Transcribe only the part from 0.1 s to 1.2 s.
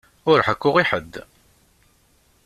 Ur ḥekku i ḥedd!